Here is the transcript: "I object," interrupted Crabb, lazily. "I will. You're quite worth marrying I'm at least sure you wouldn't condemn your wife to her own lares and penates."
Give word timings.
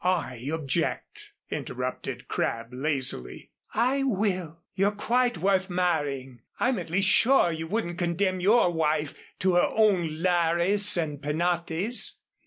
"I 0.03 0.49
object," 0.51 1.33
interrupted 1.51 2.27
Crabb, 2.27 2.73
lazily. 2.73 3.51
"I 3.75 4.01
will. 4.01 4.63
You're 4.73 4.93
quite 4.95 5.37
worth 5.37 5.69
marrying 5.69 6.41
I'm 6.59 6.79
at 6.79 6.89
least 6.89 7.07
sure 7.07 7.51
you 7.51 7.67
wouldn't 7.67 7.99
condemn 7.99 8.39
your 8.39 8.73
wife 8.73 9.13
to 9.41 9.53
her 9.53 9.63
own 9.69 10.23
lares 10.23 10.97
and 10.97 11.21
penates." 11.21 12.13